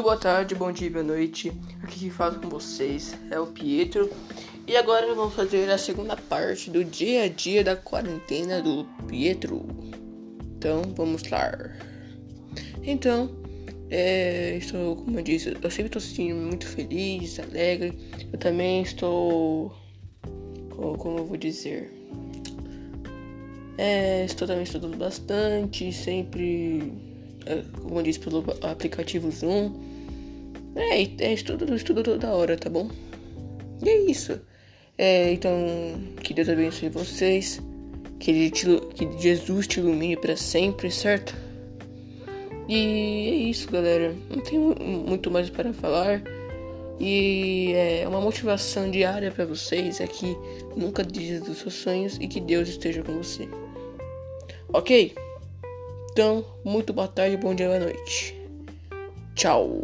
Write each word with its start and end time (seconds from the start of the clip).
Muito 0.00 0.08
boa 0.08 0.16
tarde, 0.16 0.54
bom 0.54 0.72
dia, 0.72 0.90
boa 0.90 1.04
noite. 1.04 1.52
Aqui 1.82 1.98
quem 2.00 2.10
fala 2.10 2.34
com 2.36 2.48
vocês 2.48 3.14
é 3.30 3.38
o 3.38 3.48
Pietro. 3.48 4.10
E 4.66 4.74
agora 4.74 5.14
vamos 5.14 5.34
fazer 5.34 5.68
a 5.70 5.76
segunda 5.76 6.16
parte 6.16 6.70
do 6.70 6.82
dia 6.82 7.24
a 7.24 7.28
dia 7.28 7.62
da 7.62 7.76
quarentena 7.76 8.62
do 8.62 8.86
Pietro. 9.06 9.60
Então 10.56 10.80
vamos 10.96 11.28
lá. 11.28 11.52
Então, 12.82 13.30
é, 13.90 14.56
estou, 14.56 14.96
como 14.96 15.18
eu 15.18 15.22
disse, 15.22 15.50
eu 15.50 15.70
sempre 15.70 15.88
estou 15.88 16.00
sentindo 16.00 16.34
muito 16.36 16.66
feliz, 16.66 17.38
alegre. 17.38 17.92
Eu 18.32 18.38
também 18.38 18.80
estou. 18.80 19.70
Como, 20.70 20.96
como 20.96 21.18
eu 21.18 21.26
vou 21.26 21.36
dizer? 21.36 21.92
É, 23.76 24.24
estou 24.24 24.48
também 24.48 24.62
estudando 24.62 24.96
bastante, 24.96 25.92
sempre 25.92 27.09
como 27.82 27.98
eu 27.98 28.02
disse, 28.02 28.20
pelo 28.20 28.44
aplicativo 28.62 29.30
Zoom. 29.30 29.72
É, 30.74 31.02
é 31.24 31.32
estudo, 31.32 31.74
estudo 31.74 32.02
toda 32.02 32.32
hora, 32.32 32.56
tá 32.56 32.70
bom? 32.70 32.90
E 33.82 33.88
é 33.88 33.98
isso. 34.10 34.40
É, 34.96 35.32
então, 35.32 35.52
que 36.22 36.34
Deus 36.34 36.48
abençoe 36.48 36.88
vocês. 36.88 37.60
Que, 38.18 38.30
ele 38.30 38.50
te, 38.50 38.66
que 38.94 39.18
Jesus 39.18 39.66
te 39.66 39.80
ilumine 39.80 40.16
para 40.16 40.36
sempre, 40.36 40.90
certo? 40.90 41.34
E 42.68 43.28
é 43.28 43.34
isso, 43.50 43.70
galera. 43.70 44.14
Não 44.28 44.42
tenho 44.42 44.76
muito 44.78 45.30
mais 45.30 45.48
para 45.48 45.72
falar. 45.72 46.22
E 47.00 47.72
é 47.72 48.06
uma 48.06 48.20
motivação 48.20 48.90
diária 48.90 49.30
para 49.30 49.46
vocês 49.46 50.00
é 50.00 50.06
que 50.06 50.36
nunca 50.76 51.02
desista 51.02 51.46
dos 51.46 51.58
seus 51.58 51.72
sonhos 51.72 52.18
e 52.20 52.28
que 52.28 52.38
Deus 52.38 52.68
esteja 52.68 53.02
com 53.02 53.14
você. 53.14 53.48
Ok? 54.70 55.14
Então, 56.12 56.44
muito 56.64 56.92
boa 56.92 57.06
tarde, 57.06 57.36
bom 57.36 57.54
dia, 57.54 57.68
boa 57.68 57.78
noite. 57.78 58.34
Tchau. 59.34 59.80